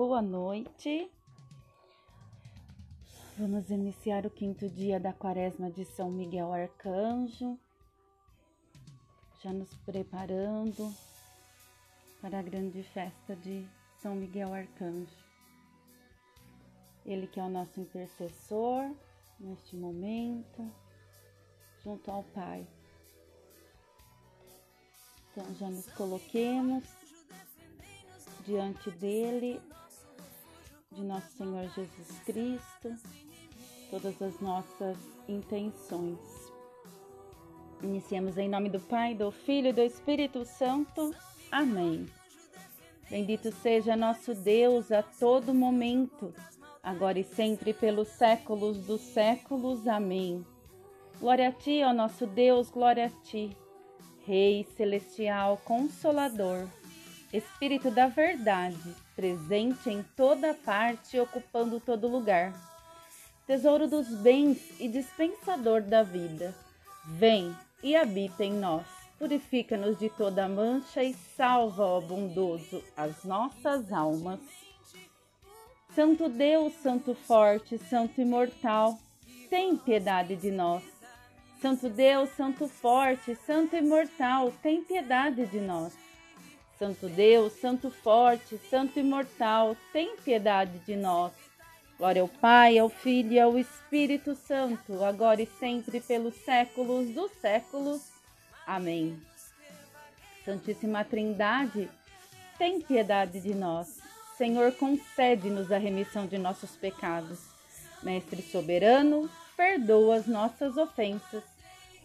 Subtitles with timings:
[0.00, 1.12] boa noite.
[3.36, 7.58] Vamos iniciar o quinto dia da quaresma de São Miguel Arcanjo,
[9.42, 10.90] já nos preparando
[12.22, 13.68] para a grande festa de
[14.00, 15.22] São Miguel Arcanjo.
[17.04, 18.90] Ele que é o nosso intercessor
[19.38, 20.66] neste momento,
[21.84, 22.66] junto ao Pai.
[25.30, 26.84] Então já nos coloquemos
[28.46, 29.60] diante dele,
[30.92, 32.94] de nosso Senhor Jesus Cristo,
[33.90, 34.96] todas as nossas
[35.28, 36.18] intenções.
[37.80, 41.14] Iniciemos em nome do Pai, do Filho e do Espírito Santo.
[41.50, 42.06] Amém.
[43.08, 46.34] Bendito seja nosso Deus a todo momento,
[46.82, 49.86] agora e sempre pelos séculos dos séculos.
[49.86, 50.44] Amém.
[51.20, 53.56] Glória a ti, ó nosso Deus, glória a ti.
[54.26, 56.68] Rei celestial, consolador,
[57.32, 62.54] Espírito da verdade, presente em toda parte e ocupando todo lugar.
[63.46, 66.54] Tesouro dos bens e dispensador da vida,
[67.04, 68.86] vem e habita em nós.
[69.18, 74.40] Purifica-nos de toda mancha e salva, ó bondoso, as nossas almas.
[75.94, 78.98] Santo Deus, Santo forte, Santo imortal,
[79.50, 80.82] tem piedade de nós.
[81.60, 85.92] Santo Deus, Santo forte, Santo imortal, tem piedade de nós.
[86.80, 91.30] Santo Deus, Santo forte, Santo imortal, tem piedade de nós.
[91.98, 97.30] Glória ao Pai, ao Filho e ao Espírito Santo, agora e sempre pelos séculos dos
[97.32, 98.08] séculos.
[98.66, 99.20] Amém.
[100.42, 101.90] Santíssima Trindade,
[102.56, 104.00] tem piedade de nós.
[104.38, 107.40] Senhor, concede-nos a remissão de nossos pecados.
[108.02, 111.44] Mestre soberano, perdoa as nossas ofensas.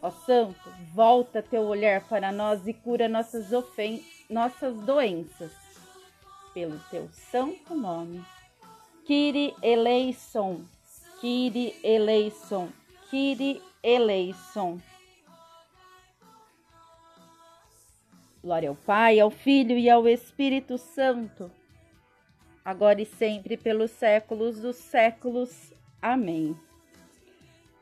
[0.06, 5.52] Ó Santo, volta teu olhar para nós e cura nossas, ofen nossas doenças.
[6.54, 8.24] Pelo teu santo nome.
[9.04, 10.62] Kiri eleison,
[11.20, 12.70] Kiri eleison,
[13.10, 14.80] Kiri eleison.
[18.44, 21.50] Glória ao Pai, ao Filho e ao Espírito Santo,
[22.64, 25.74] agora e sempre pelos séculos dos séculos.
[26.00, 26.56] Amém.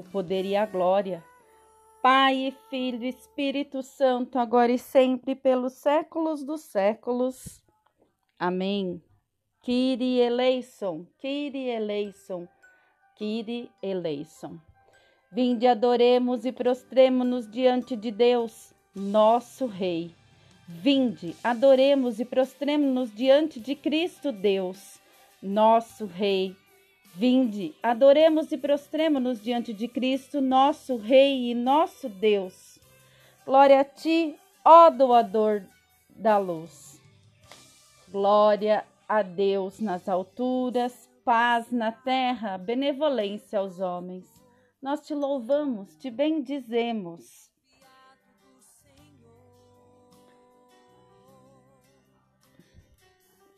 [0.00, 1.24] o poder e a glória.
[2.02, 7.62] Pai, Filho e Espírito Santo, agora e sempre, pelos séculos dos séculos.
[8.38, 9.02] Amém.
[9.62, 12.48] Kyrie eleison, Kyrie eleison,
[13.16, 14.58] Kyrie eleison.
[15.30, 20.14] Vinde, adoremos e prostremo-nos diante de Deus, nosso Rei.
[20.66, 24.98] Vinde, adoremos e prostremo-nos diante de Cristo Deus,
[25.42, 26.56] nosso Rei.
[27.14, 32.78] Vinde, adoremos e prostremo-nos diante de Cristo, nosso Rei e nosso Deus.
[33.44, 35.64] Glória a ti, ó doador
[36.08, 37.00] da luz.
[38.08, 44.24] Glória a Deus nas alturas, paz na terra, benevolência aos homens.
[44.80, 47.49] Nós te louvamos, te bendizemos.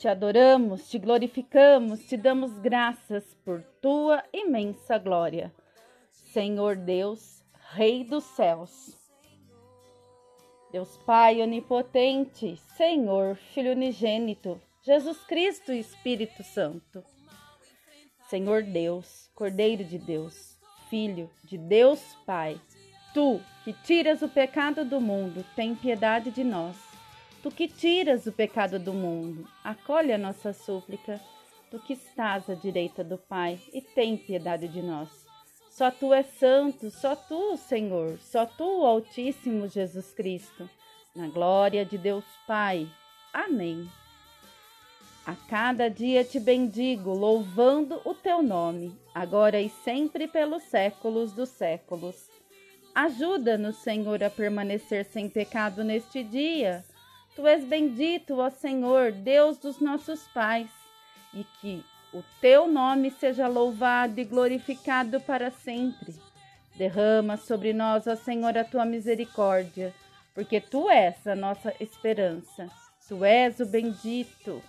[0.02, 5.52] Te adoramos, te glorificamos, te damos graças por tua imensa glória.
[6.10, 8.98] Senhor Deus, Rei dos céus.
[10.72, 17.04] Deus Pai onipotente, Senhor, Filho unigênito, Jesus Cristo e Espírito Santo.
[18.28, 20.58] Senhor Deus, Cordeiro de Deus,
[20.90, 22.60] Filho de Deus Pai,
[23.14, 26.91] tu que tiras o pecado do mundo, tem piedade de nós.
[27.42, 31.20] Tu que tiras o pecado do mundo, acolhe a nossa súplica.
[31.72, 35.08] Tu que estás à direita do Pai e tem piedade de nós.
[35.68, 40.70] Só tu és santo, só tu, Senhor, só tu, Altíssimo Jesus Cristo,
[41.16, 42.88] na glória de Deus Pai.
[43.32, 43.90] Amém.
[45.26, 51.48] A cada dia te bendigo, louvando o teu nome, agora e sempre pelos séculos dos
[51.48, 52.30] séculos.
[52.94, 56.84] Ajuda-nos, Senhor, a permanecer sem pecado neste dia
[57.34, 60.70] Tu és bendito, ó Senhor, Deus dos nossos pais,
[61.32, 66.14] e que o teu nome seja louvado e glorificado para sempre.
[66.76, 69.94] Derrama sobre nós, ó Senhor, a tua misericórdia,
[70.34, 72.70] porque tu és a nossa esperança.
[73.08, 74.62] Tu és o bendito,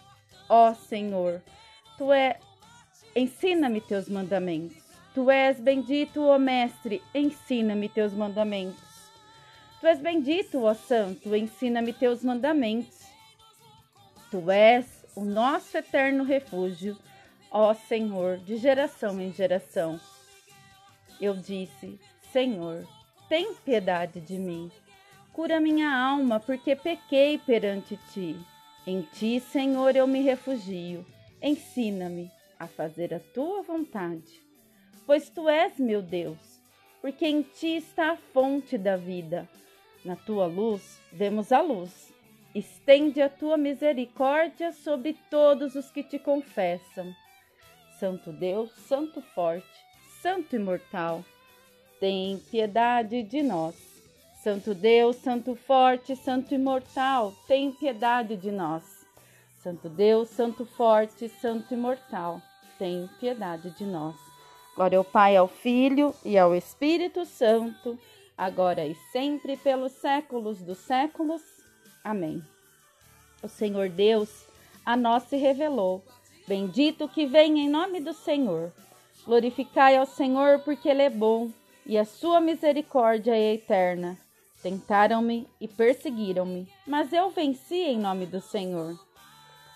[0.49, 1.41] ó Senhor.
[1.97, 2.39] Tu é.
[3.15, 4.83] Ensina-me teus mandamentos.
[5.13, 8.92] Tu és bendito, ó Mestre, ensina-me teus mandamentos.
[9.83, 13.01] Tu és bendito, ó Santo, ensina-me teus mandamentos.
[14.31, 16.97] Tu és o nosso eterno refúgio,
[17.51, 19.99] ó Senhor, de geração em geração.
[21.19, 21.99] Eu disse:
[22.31, 22.87] Senhor,
[23.27, 24.71] tem piedade de mim.
[25.33, 28.37] Cura minha alma, porque pequei perante ti.
[28.87, 31.05] Em ti, Senhor, eu me refugio.
[31.41, 34.41] Ensina-me a fazer a tua vontade.
[35.05, 36.39] Pois tu és meu Deus,
[37.01, 39.45] porque em ti está a fonte da vida.
[40.03, 42.13] Na tua luz vemos a luz.
[42.53, 47.13] Estende a tua misericórdia sobre todos os que te confessam.
[47.99, 49.65] Santo Deus, Santo forte,
[50.21, 51.23] Santo imortal,
[51.99, 53.75] tem piedade de nós.
[54.43, 58.83] Santo Deus, Santo forte, Santo imortal, tem piedade de nós.
[59.57, 62.41] Santo Deus, Santo forte, Santo imortal,
[62.77, 64.15] tem piedade de nós.
[64.75, 67.97] Glória ao Pai, ao Filho e ao Espírito Santo,
[68.45, 71.41] agora e sempre pelos séculos dos séculos.
[72.03, 72.43] Amém.
[73.41, 74.45] O Senhor Deus
[74.85, 76.03] a nós se revelou.
[76.47, 78.71] Bendito que vem em nome do Senhor.
[79.25, 81.49] Glorificai ao Senhor porque ele é bom
[81.85, 84.17] e a sua misericórdia é eterna.
[84.61, 88.97] Tentaram-me e perseguiram-me, mas eu venci em nome do Senhor.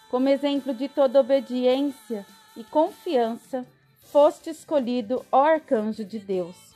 [0.09, 2.25] Como exemplo de toda obediência
[2.55, 3.65] e confiança,
[4.03, 6.66] foste escolhido, ó arcanjo de Deus,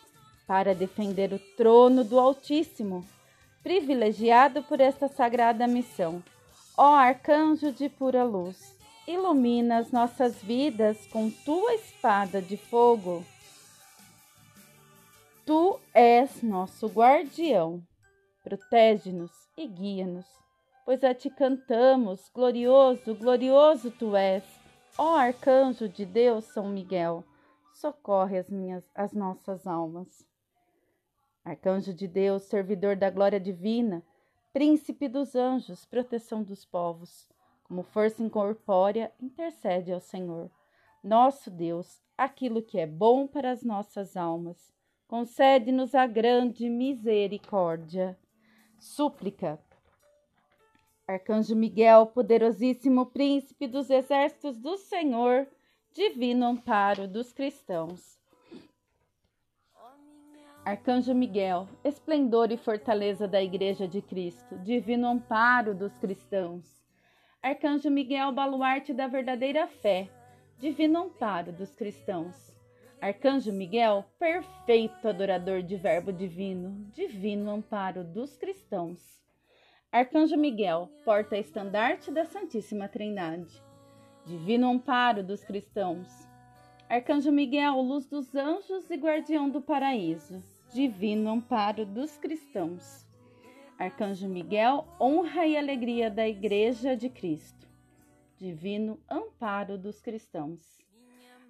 [0.52, 3.06] para defender o trono do Altíssimo,
[3.64, 6.22] privilegiado por esta sagrada missão.
[6.78, 8.78] Ó arcanjo de pura luz,
[9.08, 13.24] ilumina as nossas vidas com tua espada de fogo.
[15.46, 17.82] Tu és nosso guardião
[18.44, 20.28] protege-nos e guia-nos,
[20.84, 24.44] pois a ti cantamos, glorioso, glorioso tu és,
[24.98, 27.24] ó arcanjo de Deus São Miguel,
[27.74, 30.30] socorre as minhas as nossas almas.
[31.44, 34.04] Arcanjo de Deus, servidor da glória divina,
[34.54, 37.28] príncipe dos anjos, proteção dos povos,
[37.64, 40.52] como força incorpórea, intercede ao Senhor.
[41.04, 44.72] Nosso Deus, aquilo que é bom para as nossas almas,
[45.08, 48.18] concede-nos a grande misericórdia.
[48.78, 49.60] Súplica.
[51.08, 55.48] Arcanjo Miguel, poderosíssimo príncipe dos exércitos do Senhor,
[55.92, 58.21] divino amparo dos cristãos.
[60.64, 66.64] Arcanjo Miguel, esplendor e fortaleza da Igreja de Cristo, divino amparo dos cristãos.
[67.42, 70.08] Arcanjo Miguel, baluarte da verdadeira fé,
[70.60, 72.56] divino amparo dos cristãos.
[73.02, 79.20] Arcanjo Miguel, perfeito adorador de Verbo divino, divino amparo dos cristãos.
[79.92, 83.64] Arcanjo Miguel, porta-estandarte da Santíssima Trindade,
[84.28, 86.08] divino amparo dos cristãos.
[86.88, 90.44] Arcanjo Miguel, luz dos anjos e guardião do paraíso,
[90.74, 93.06] divino amparo dos cristãos.
[93.78, 97.68] Arcanjo Miguel, honra e alegria da Igreja de Cristo,
[98.38, 100.62] divino amparo dos cristãos.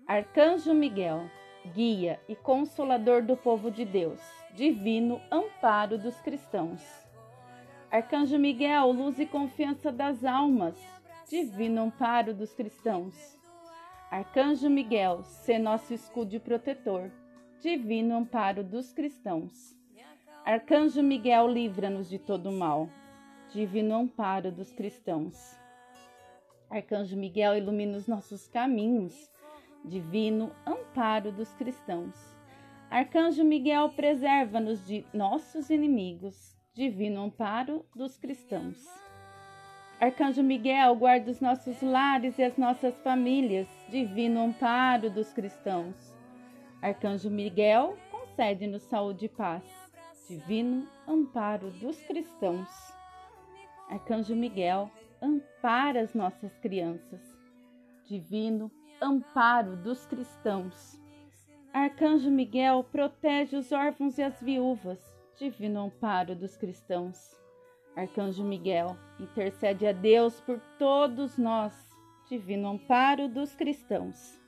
[0.08, 1.30] Arcanjo Miguel,
[1.74, 4.20] guia e consolador do povo de Deus,
[4.56, 6.82] divino amparo dos cristãos.
[7.92, 10.76] Arcanjo Miguel, luz e confiança das almas,
[11.30, 13.38] divino amparo dos cristãos.
[14.10, 17.12] Arcanjo Miguel, ser nosso escudo e protetor,
[17.62, 19.78] divino amparo dos cristãos.
[20.44, 22.90] Arcanjo Miguel, livra-nos de todo mal,
[23.54, 25.56] divino amparo dos cristãos.
[26.72, 29.30] Arcanjo Miguel, ilumina os nossos caminhos,
[29.86, 32.16] divino amparo dos cristãos.
[32.90, 38.84] Arcanjo Miguel, preserva-nos de nossos inimigos, divino amparo dos cristãos.
[40.00, 46.21] Arcanjo Miguel, guarda os nossos lares e as nossas famílias, divino amparo dos cristãos.
[46.82, 49.64] Arcanjo Miguel, concede-nos saúde e paz,
[50.28, 52.68] divino amparo dos cristãos.
[53.88, 54.90] Arcanjo Miguel,
[55.22, 57.22] ampara as nossas crianças,
[58.06, 61.00] divino amparo dos cristãos.
[61.72, 65.00] Arcanjo Miguel protege os órfãos e as viúvas,
[65.38, 67.40] divino amparo dos cristãos.
[67.96, 71.76] Arcanjo Miguel intercede a Deus por todos nós,
[72.28, 74.41] divino amparo dos cristãos.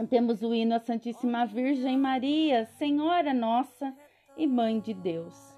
[0.00, 3.94] Cantemos o hino à Santíssima Virgem Maria, Senhora nossa
[4.34, 5.54] e Mãe de Deus.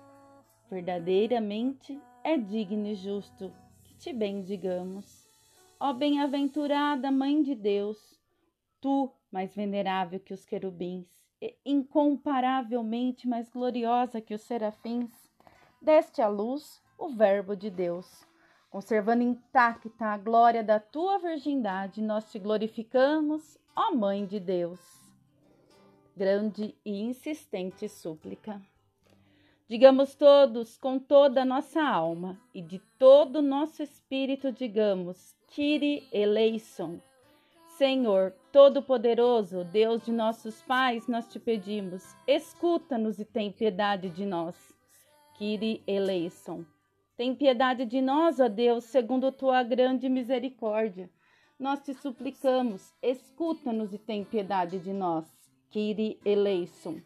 [0.68, 5.28] Verdadeiramente é digno e justo que te bendigamos.
[5.78, 8.18] Ó bem-aventurada Mãe de Deus,
[8.80, 11.06] tu, mais venerável que os querubins,
[11.40, 15.12] e incomparavelmente mais gloriosa que os serafins,
[15.80, 18.26] deste à luz o Verbo de Deus.
[18.68, 24.80] conservando intacta a glória da tua virgindade, nós te glorificamos, ó Mãe de Deus.
[26.16, 28.60] Grande e insistente súplica.
[29.68, 36.06] Digamos todos com toda a nossa alma e de todo o nosso espírito, digamos: Kyrie
[36.12, 37.00] eleison.
[37.78, 44.54] Senhor, Todo-Poderoso, Deus de nossos pais, nós te pedimos, escuta-nos e tem piedade de nós.
[45.34, 46.66] Kyrie eleison.
[47.16, 51.08] Tem piedade de nós, ó Deus, segundo tua grande misericórdia.
[51.62, 55.24] Nós te suplicamos, escuta-nos e tem piedade de nós.
[55.70, 57.00] Kyrie eleison.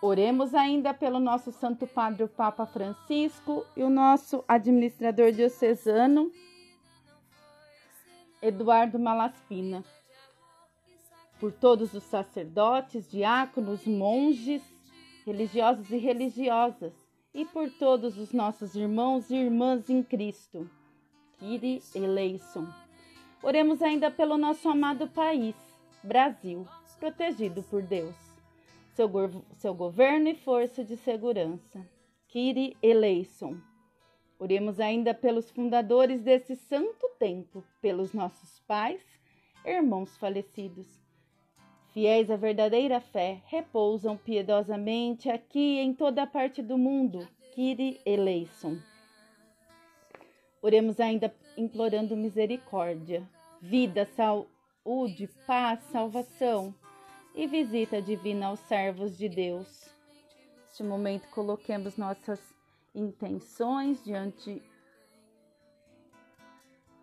[0.00, 6.32] Oremos ainda pelo nosso Santo Padre o Papa Francisco e o nosso administrador diocesano,
[8.40, 9.84] Eduardo Malaspina.
[11.38, 14.62] Por todos os sacerdotes, diáconos, monges,
[15.26, 16.94] religiosos e religiosas,
[17.34, 20.66] e por todos os nossos irmãos e irmãs em Cristo.
[21.38, 22.66] Kiri eleison.
[23.42, 25.54] Oremos ainda pelo nosso amado país,
[26.02, 26.66] Brasil,
[26.98, 28.34] protegido por Deus
[28.94, 29.10] seu,
[29.56, 31.86] seu governo e força de segurança.
[32.28, 33.56] Kiri eleison.
[34.38, 39.02] Oremos ainda pelos fundadores desse santo templo, pelos nossos pais,
[39.64, 40.86] irmãos falecidos.
[41.92, 47.28] Fiéis à verdadeira fé, repousam piedosamente aqui em toda a parte do mundo.
[47.54, 48.78] Kiri eleison.
[50.64, 53.22] Oremos ainda implorando misericórdia,
[53.60, 56.74] vida, saúde, paz, salvação
[57.34, 59.90] e visita divina aos servos de Deus.
[60.62, 62.40] Neste momento, coloquemos nossas
[62.94, 64.62] intenções diante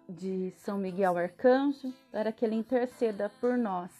[0.09, 3.91] de São Miguel Arcanjo, para que ele interceda por nós,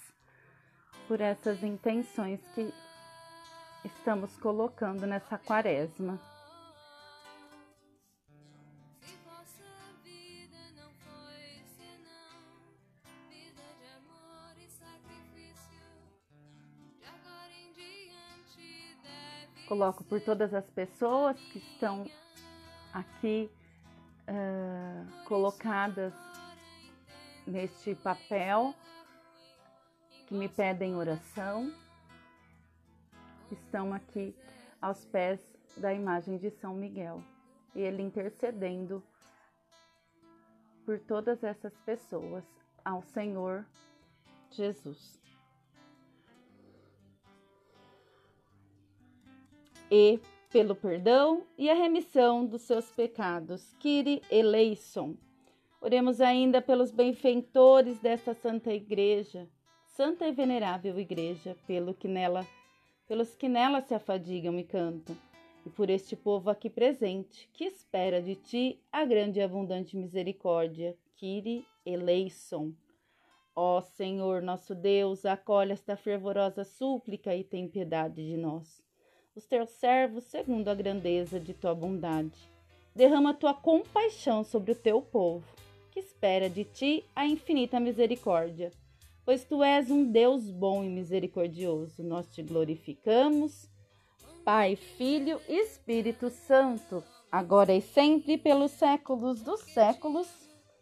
[1.07, 2.73] por essas intenções que
[3.85, 6.30] estamos colocando nessa quaresma.
[19.71, 22.05] Coloco por todas as pessoas que estão
[22.91, 23.49] aqui
[24.27, 26.13] uh, colocadas
[27.47, 28.75] neste papel,
[30.27, 31.73] que me pedem oração,
[33.49, 34.35] estão aqui
[34.81, 35.39] aos pés
[35.77, 37.23] da imagem de São Miguel,
[37.73, 39.01] ele intercedendo
[40.85, 42.43] por todas essas pessoas
[42.83, 43.65] ao Senhor
[44.49, 45.20] Jesus.
[49.91, 53.73] E pelo perdão e a remissão dos seus pecados.
[53.79, 55.17] Kiri eleison.
[55.81, 59.49] Oremos ainda pelos benfeitores desta santa igreja,
[59.85, 62.47] santa e venerável igreja, pelo que nela,
[63.07, 65.17] pelos que nela se afadigam e cantam,
[65.65, 70.95] e por este povo aqui presente, que espera de ti a grande e abundante misericórdia.
[71.15, 72.73] Kiri eleison.
[73.55, 78.81] Ó Senhor, nosso Deus, acolhe esta fervorosa súplica e tem piedade de nós
[79.35, 82.49] os teus servos segundo a grandeza de tua bondade.
[82.93, 85.45] Derrama tua compaixão sobre o teu povo,
[85.91, 88.71] que espera de ti a infinita misericórdia,
[89.23, 92.03] pois tu és um Deus bom e misericordioso.
[92.03, 93.69] Nós te glorificamos,
[94.43, 100.27] Pai, Filho e Espírito Santo, agora e sempre pelos séculos dos séculos.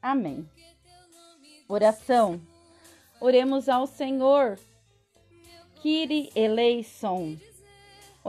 [0.02, 0.50] Amém.
[1.68, 2.42] Oração.
[3.22, 4.58] Oremos ao Senhor.
[5.82, 7.38] Kiri eleison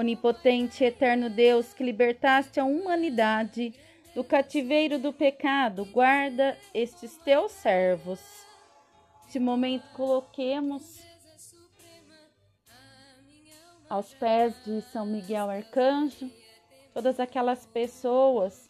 [0.00, 3.74] Onipotente e eterno Deus, que libertaste a humanidade
[4.14, 8.18] do cativeiro do pecado, guarda estes teus servos.
[9.24, 11.02] Neste momento, coloquemos
[13.90, 16.30] aos pés de São Miguel Arcanjo
[16.94, 18.66] todas aquelas pessoas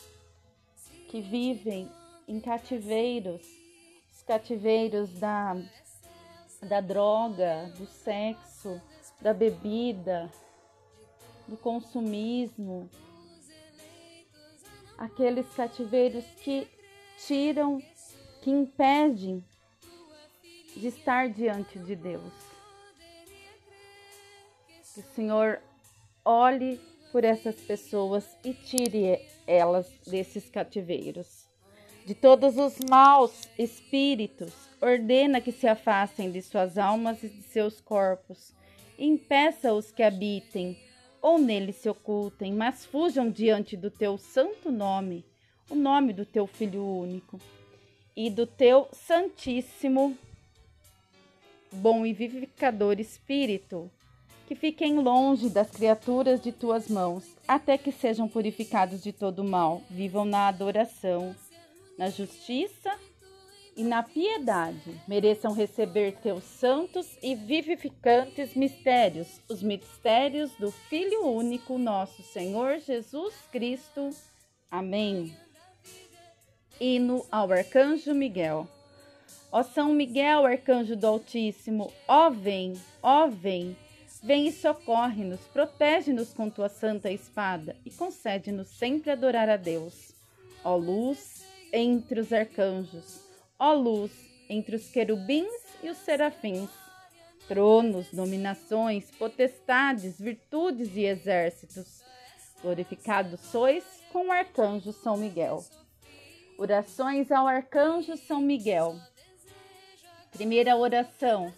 [1.08, 1.88] que vivem
[2.26, 3.46] em cativeiros,
[4.12, 5.56] os cativeiros da,
[6.60, 8.82] da droga, do sexo,
[9.20, 10.28] da bebida,
[11.50, 12.88] do consumismo,
[14.96, 16.68] aqueles cativeiros que
[17.26, 17.82] tiram,
[18.40, 19.44] que impedem
[20.76, 22.32] de estar diante de Deus.
[24.94, 25.60] Que o Senhor
[26.24, 26.80] olhe
[27.10, 31.48] por essas pessoas e tire elas desses cativeiros.
[32.06, 37.80] De todos os maus espíritos, ordena que se afastem de suas almas e de seus
[37.80, 38.52] corpos,
[38.98, 40.78] impeça-os que habitem
[41.22, 45.24] ou nele se ocultem, mas fujam diante do teu santo nome,
[45.68, 47.40] o nome do teu Filho único,
[48.16, 50.16] e do teu Santíssimo,
[51.72, 53.90] bom e vivificador Espírito,
[54.46, 59.82] que fiquem longe das criaturas de tuas mãos, até que sejam purificados de todo mal,
[59.88, 61.36] vivam na adoração,
[61.96, 62.98] na justiça
[63.80, 71.78] e na piedade, mereçam receber teus santos e vivificantes mistérios, os mistérios do Filho único,
[71.78, 74.10] nosso Senhor Jesus Cristo.
[74.70, 75.34] Amém.
[76.78, 78.68] Hino ao Arcanjo Miguel.
[79.50, 83.74] Ó São Miguel, arcanjo do Altíssimo, ó vem, ó vem,
[84.22, 90.12] vem e socorre-nos, protege-nos com tua santa espada e concede-nos sempre adorar a Deus.
[90.62, 93.29] Ó luz entre os arcanjos,
[93.60, 94.10] ó luz
[94.48, 95.52] entre os querubins
[95.82, 96.70] e os serafins,
[97.46, 102.02] tronos, dominações, potestades, virtudes e exércitos,
[102.62, 105.62] glorificados sois com o arcanjo São Miguel.
[106.56, 108.96] Orações ao arcanjo São Miguel.
[110.32, 111.52] Primeira oração.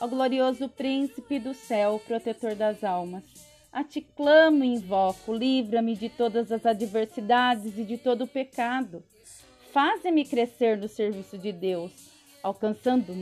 [0.00, 3.24] Ó glorioso príncipe do céu, protetor das almas.
[3.72, 9.02] A ti clamo e invoco, livra-me de todas as adversidades e de todo o pecado.
[9.76, 11.92] Faze-me crescer no serviço de Deus,
[12.42, 13.12] alcançando,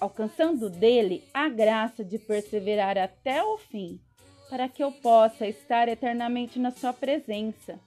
[0.00, 4.00] alcançando dele a graça de perseverar até o fim,
[4.48, 7.78] para que eu possa estar eternamente na sua presença.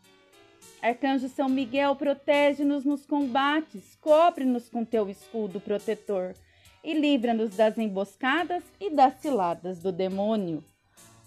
[0.84, 6.36] Arcanjo São Miguel, protege-nos nos combates, cobre-nos com teu escudo protetor
[6.84, 10.64] e livra-nos das emboscadas e das ciladas do demônio.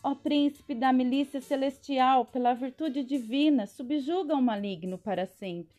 [0.01, 5.77] Ó príncipe da milícia celestial, pela virtude divina, subjuga o maligno para sempre.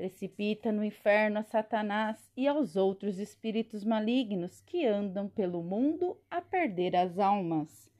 [0.00, 6.40] Precipita no inferno a Satanás e aos outros espíritos malignos que andam pelo mundo a
[6.40, 7.92] perder as almas.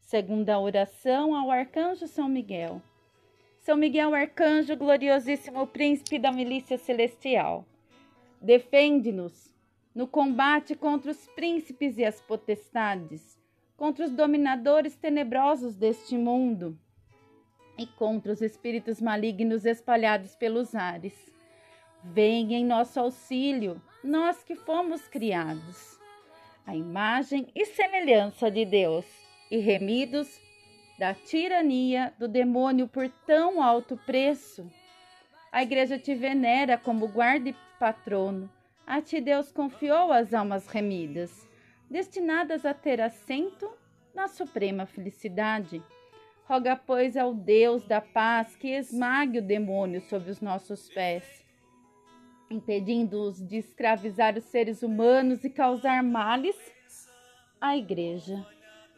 [0.00, 2.82] Segunda oração ao arcanjo São Miguel.
[3.60, 7.64] São Miguel Arcanjo, gloriosíssimo príncipe da milícia celestial,
[8.42, 9.54] defende-nos
[9.94, 13.38] no combate contra os príncipes e as potestades,
[13.76, 16.76] contra os dominadores tenebrosos deste mundo
[17.78, 21.35] e contra os espíritos malignos espalhados pelos ares.
[22.12, 25.98] Venha em nosso auxílio, nós que fomos criados,
[26.66, 29.04] a imagem e semelhança de Deus,
[29.50, 30.40] e remidos
[30.98, 34.70] da tirania do demônio por tão alto preço.
[35.52, 38.50] A igreja te venera como guarda e patrono.
[38.86, 41.48] A ti Deus confiou as almas remidas,
[41.90, 43.70] destinadas a ter assento
[44.14, 45.82] na suprema felicidade.
[46.44, 51.45] Roga, pois, ao Deus da paz que esmague o demônio sob os nossos pés,
[52.50, 56.56] impedindo-os de escravizar os seres humanos e causar males
[57.60, 58.46] à igreja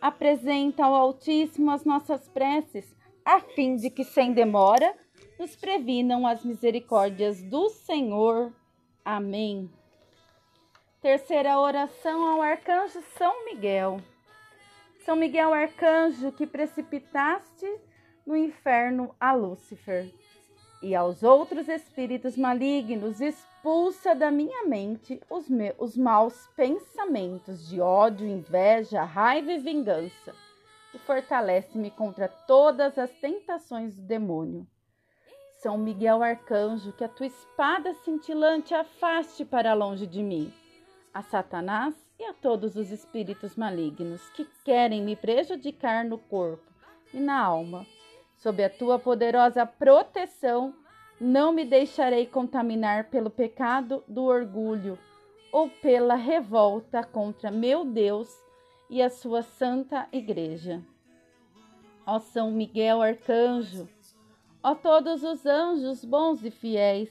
[0.01, 4.95] apresenta ao Altíssimo as nossas preces, a fim de que, sem demora,
[5.39, 8.53] nos previnam as misericórdias do Senhor.
[9.05, 9.71] Amém.
[11.01, 14.01] Terceira oração ao Arcanjo São Miguel.
[15.05, 17.67] São Miguel Arcanjo, que precipitaste
[18.27, 20.13] no inferno a Lúcifer
[20.81, 27.81] e aos outros espíritos malignos, expulsa da minha mente os, meus, os maus pensamentos de
[27.81, 30.35] ódio, inveja, raiva e vingança,
[30.95, 34.67] e fortalece-me contra todas as tentações do demônio.
[35.61, 40.53] São Miguel Arcanjo, que a tua espada cintilante afaste para longe de mim,
[41.13, 46.73] a Satanás e a todos os espíritos malignos que querem me prejudicar no corpo
[47.13, 47.85] e na alma
[48.39, 50.73] Sob a tua poderosa proteção,
[51.21, 54.97] não me deixarei contaminar pelo pecado do orgulho
[55.51, 58.29] ou pela revolta contra meu Deus
[58.89, 60.81] e a sua santa igreja.
[62.07, 63.89] Ó São Miguel Arcanjo,
[64.63, 67.11] ó todos os anjos bons e fiéis,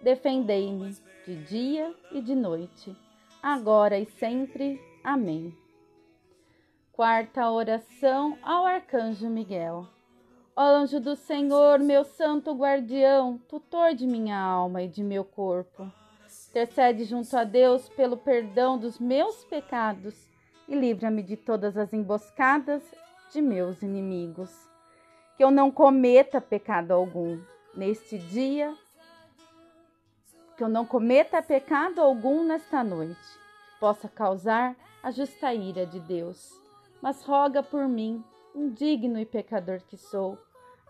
[0.00, 2.96] defendei-me de dia e de noite,
[3.42, 4.80] agora e sempre.
[5.02, 5.52] Amém.
[6.92, 9.88] Quarta oração ao Arcanjo Miguel.
[10.62, 15.90] Ó anjo do Senhor, meu santo guardião, tutor de minha alma e de meu corpo,
[16.50, 20.28] intercede junto a Deus pelo perdão dos meus pecados
[20.68, 22.82] e livra-me de todas as emboscadas
[23.32, 24.50] de meus inimigos.
[25.34, 27.40] Que eu não cometa pecado algum
[27.74, 28.76] neste dia,
[30.58, 35.98] que eu não cometa pecado algum nesta noite, que possa causar a justa ira de
[36.00, 36.52] Deus.
[37.00, 38.22] Mas roga por mim,
[38.54, 40.38] indigno e pecador que sou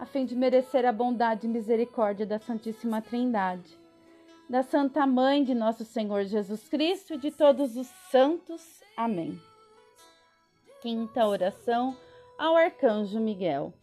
[0.01, 3.79] a fim de merecer a bondade e misericórdia da Santíssima Trindade,
[4.49, 8.83] da Santa Mãe de nosso Senhor Jesus Cristo e de todos os santos.
[8.97, 9.39] Amém.
[10.81, 11.95] Quinta oração
[12.39, 13.75] ao Arcanjo Miguel.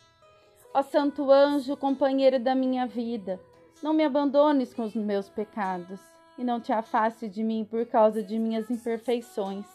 [0.73, 3.39] Ó Santo Anjo, companheiro da minha vida,
[3.83, 6.01] não me abandones com os meus pecados
[6.35, 9.67] e não te afaste de mim por causa de minhas imperfeições.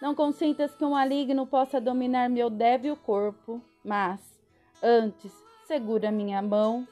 [0.00, 4.40] Não consintas que um maligno possa dominar meu débil corpo, mas,
[4.82, 5.32] antes,
[5.66, 6.86] segura minha mão,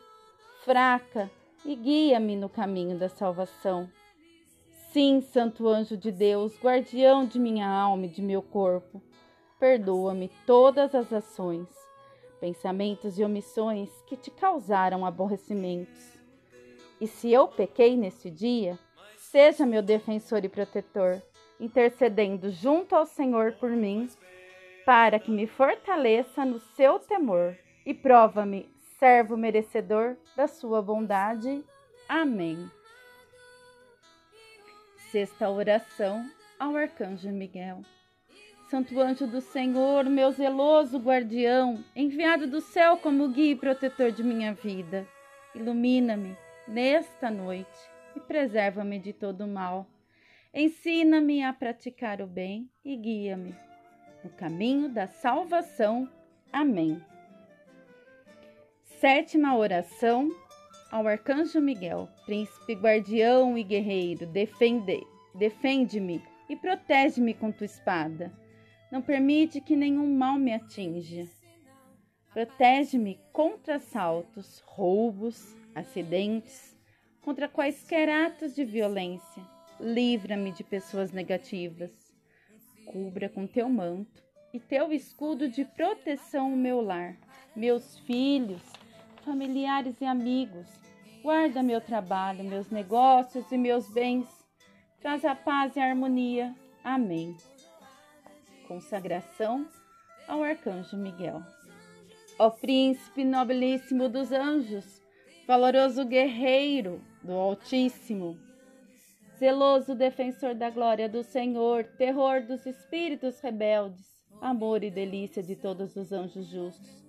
[0.65, 1.31] fraca,
[1.65, 3.89] e guia-me no caminho da salvação.
[4.93, 9.01] Sim, Santo Anjo de Deus, guardião de minha alma e de meu corpo,
[9.61, 11.69] perdoa-me todas as ações,
[12.41, 16.19] pensamentos e omissões que te causaram aborrecimentos.
[17.01, 18.79] E se eu pequei nesse dia,
[19.17, 21.23] seja meu defensor e protetor,
[21.61, 24.09] intercedendo junto ao Senhor por mim,
[24.85, 28.69] para que me fortaleça no seu temor e prova-me
[28.99, 31.65] servo merecedor da sua bondade.
[32.09, 32.71] Amém.
[35.11, 37.83] Sexta oração ao Arcanjo Miguel.
[38.71, 44.25] Santo anjo do Senhor, meu zeloso guardião, enviado do céu como guia e protetor de
[44.25, 45.07] minha vida,
[45.55, 47.79] ilumina-me nesta noite
[48.17, 49.87] e preserva-me de todo mal.
[50.53, 53.55] Ensina-me a praticar o bem e guia-me
[54.25, 56.09] no caminho da salvação.
[56.53, 57.01] Amém.
[59.05, 60.35] Sétima oração
[60.91, 68.33] ao Arcanjo Miguel, príncipe guardião e guerreiro, defende, defende-me e protege-me com tua espada.
[68.91, 71.29] Não permite que nenhum mal me atinja.
[72.33, 76.75] Protege-me contra assaltos, roubos, acidentes,
[77.21, 79.43] contra quaisquer atos de violência.
[79.79, 81.93] Livra-me de pessoas negativas.
[82.87, 87.19] Cubra com teu manto e teu escudo de proteção o meu lar,
[87.55, 88.63] meus filhos,
[89.25, 90.69] familiares e amigos.
[91.23, 94.29] Guarda meu trabalho, meus negócios e meus bens.
[95.01, 96.55] Traz a paz e a harmonia.
[96.85, 97.35] Amém.
[98.69, 99.67] Consagração
[100.29, 101.43] ao Arcanjo Miguel.
[102.39, 105.01] Ó Príncipe nobilíssimo dos anjos,
[105.47, 108.39] valoroso guerreiro do Altíssimo,
[109.39, 114.05] zeloso defensor da glória do Senhor, terror dos espíritos rebeldes,
[114.41, 117.04] amor e delícia de todos os anjos justos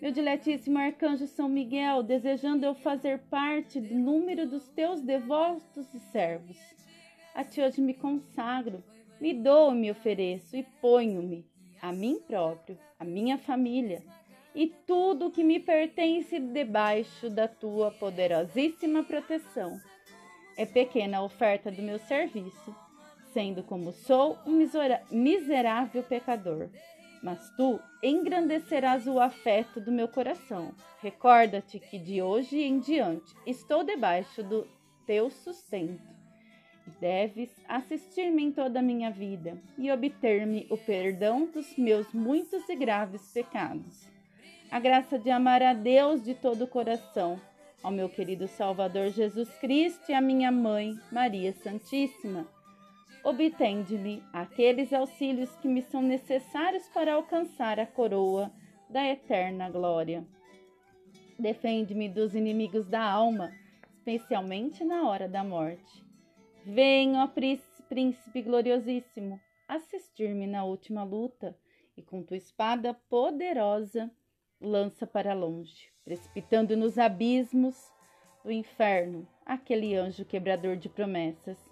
[0.00, 5.98] meu diletíssimo arcanjo São Miguel, desejando eu fazer parte do número dos teus devotos e
[5.98, 6.56] servos.
[7.34, 8.82] A ti hoje me consagro,
[9.20, 11.44] me dou, me ofereço e ponho-me
[11.82, 14.02] a mim próprio, a minha família
[14.54, 19.78] e tudo que me pertence debaixo da tua poderosíssima proteção.
[20.56, 22.74] É pequena a oferta do meu serviço,
[23.32, 24.58] sendo como sou um
[25.10, 26.68] miserável pecador
[27.22, 30.74] mas tu engrandecerás o afeto do meu coração.
[31.00, 34.66] Recorda-te que de hoje em diante estou debaixo do
[35.06, 36.02] teu sustento.
[36.86, 42.68] E deves assistir-me em toda a minha vida e obter-me o perdão dos meus muitos
[42.68, 44.06] e graves pecados.
[44.70, 47.40] A graça de amar a Deus de todo o coração,
[47.82, 52.46] ao meu querido Salvador Jesus Cristo e à minha mãe, Maria Santíssima
[53.24, 58.50] obtende-me aqueles auxílios que me são necessários para alcançar a coroa
[58.88, 60.26] da eterna glória.
[61.38, 63.52] Defende-me dos inimigos da alma,
[63.96, 66.04] especialmente na hora da morte.
[66.64, 67.28] Venha, ó
[67.88, 71.56] príncipe gloriosíssimo, assistir-me na última luta
[71.96, 74.10] e com tua espada poderosa
[74.60, 77.92] lança para longe, precipitando nos abismos
[78.44, 81.67] do inferno aquele anjo quebrador de promessas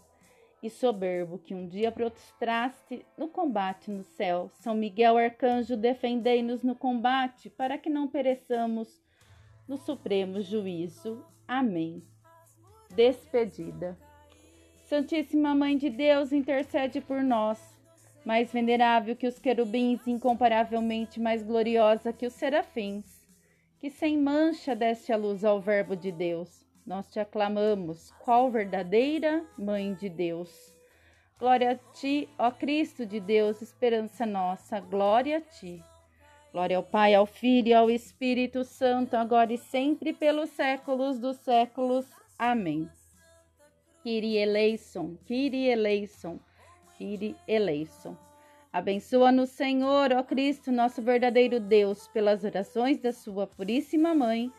[0.62, 4.51] e soberbo que um dia prostraste no combate no céu.
[4.55, 9.03] São Miguel Arcanjo, defendei-nos no combate, para que não pereçamos
[9.69, 11.25] no supremo juízo.
[11.47, 12.03] Amém.
[12.95, 13.97] Despedida.
[14.85, 17.61] Santíssima Mãe de Deus, intercede por nós.
[18.25, 23.05] Mais venerável que os querubins, incomparavelmente mais gloriosa que os serafins,
[23.79, 29.44] que sem mancha deste a luz ao Verbo de Deus nós te aclamamos, qual verdadeira
[29.59, 30.72] Mãe de Deus.
[31.38, 35.85] Glória a ti, ó Cristo de Deus, esperança nossa, glória a ti.
[36.53, 41.37] Glória ao Pai, ao Filho e ao Espírito Santo, agora e sempre, pelos séculos dos
[41.38, 42.07] séculos.
[42.38, 42.88] Amém.
[44.03, 46.38] Kyrie eleison, Kyrie eleison,
[46.96, 48.16] Kyrie eleison.
[48.72, 54.53] Abençoa-nos, Senhor, ó Cristo, nosso verdadeiro Deus, pelas orações da sua puríssima mãe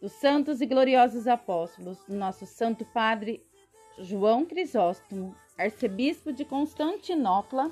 [0.00, 3.44] dos santos e gloriosos apóstolos, nosso Santo Padre
[3.98, 7.70] João Crisóstomo, arcebispo de Constantinopla,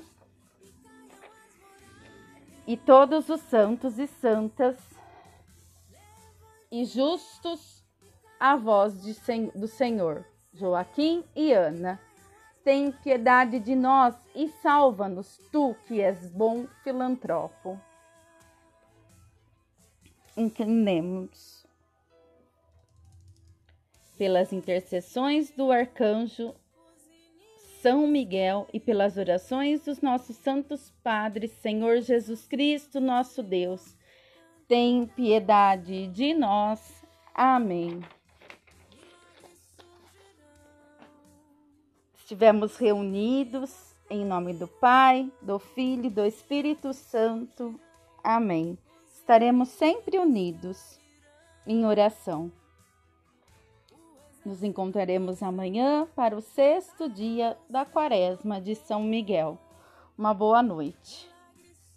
[2.67, 4.77] e todos os santos e santas
[6.71, 7.83] e justos
[8.39, 9.13] avós de,
[9.55, 11.99] do Senhor, Joaquim e Ana.
[12.63, 17.79] Tem piedade de nós e salva-nos, tu que és bom filantropo.
[20.35, 21.64] Inclinemos
[24.17, 26.53] pelas intercessões do arcanjo
[27.81, 33.95] São Miguel e pelas orações dos nossos santos padres, Senhor Jesus Cristo, nosso Deus,
[34.67, 37.03] tem piedade de nós.
[37.33, 38.01] Amém.
[42.15, 47.79] Estivemos reunidos em nome do Pai, do Filho e do Espírito Santo.
[48.23, 48.77] Amém.
[49.07, 50.99] Estaremos sempre unidos
[51.65, 52.51] em oração.
[54.45, 59.57] Nos encontraremos amanhã para o sexto dia da quaresma de São Miguel.
[60.15, 61.34] Uma boa noite.